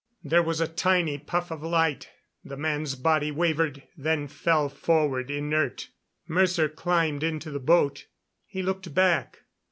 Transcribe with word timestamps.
There 0.23 0.41
was 0.41 0.59
a 0.59 0.67
tiny 0.67 1.19
puff 1.19 1.51
of 1.51 1.61
light; 1.61 2.09
the 2.43 2.57
man's 2.57 2.95
body 2.95 3.29
wavered, 3.29 3.83
then 3.95 4.27
fell 4.27 4.67
forward 4.67 5.29
inert. 5.29 5.89
Mercer 6.27 6.69
climbed 6.69 7.21
into 7.21 7.51
the 7.51 7.59
boat. 7.59 8.07
He 8.47 8.63
looked 8.63 8.95
back. 8.95 9.43